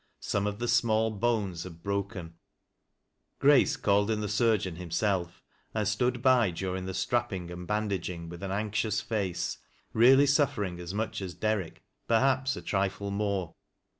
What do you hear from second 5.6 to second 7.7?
and stood by durinf: the strapping and